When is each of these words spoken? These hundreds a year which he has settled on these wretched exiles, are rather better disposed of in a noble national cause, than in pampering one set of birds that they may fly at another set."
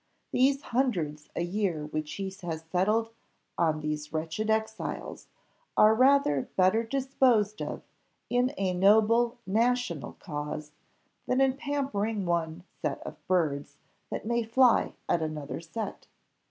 These 0.31 0.63
hundreds 0.63 1.29
a 1.35 1.43
year 1.43 1.85
which 1.85 2.13
he 2.13 2.33
has 2.41 2.63
settled 2.71 3.11
on 3.55 3.81
these 3.81 4.11
wretched 4.11 4.49
exiles, 4.49 5.27
are 5.77 5.93
rather 5.93 6.49
better 6.55 6.81
disposed 6.81 7.61
of 7.61 7.83
in 8.27 8.51
a 8.57 8.73
noble 8.73 9.37
national 9.45 10.13
cause, 10.13 10.71
than 11.27 11.39
in 11.39 11.55
pampering 11.55 12.25
one 12.25 12.63
set 12.81 12.99
of 13.05 13.23
birds 13.27 13.77
that 14.09 14.23
they 14.23 14.29
may 14.29 14.43
fly 14.43 14.95
at 15.07 15.21
another 15.21 15.59
set." 15.61 16.07